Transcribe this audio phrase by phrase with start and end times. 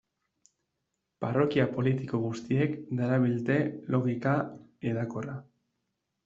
[1.25, 3.59] Parrokia politiko guztiek darabilte
[3.97, 4.35] logika
[4.91, 5.39] hedakorra.